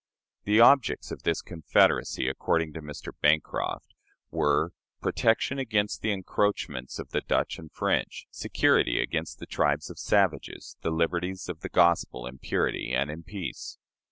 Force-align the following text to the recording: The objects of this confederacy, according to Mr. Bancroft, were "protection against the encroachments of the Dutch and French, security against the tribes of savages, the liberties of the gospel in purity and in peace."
The 0.45 0.59
objects 0.59 1.11
of 1.11 1.21
this 1.21 1.43
confederacy, 1.43 2.27
according 2.27 2.73
to 2.73 2.81
Mr. 2.81 3.11
Bancroft, 3.21 3.93
were 4.31 4.73
"protection 4.99 5.59
against 5.59 6.01
the 6.01 6.11
encroachments 6.11 6.97
of 6.97 7.11
the 7.11 7.21
Dutch 7.21 7.59
and 7.59 7.71
French, 7.71 8.25
security 8.31 8.99
against 8.99 9.37
the 9.37 9.45
tribes 9.45 9.91
of 9.91 9.99
savages, 9.99 10.75
the 10.81 10.89
liberties 10.89 11.47
of 11.49 11.59
the 11.59 11.69
gospel 11.69 12.25
in 12.25 12.39
purity 12.39 12.91
and 12.91 13.11
in 13.11 13.21
peace." 13.21 13.77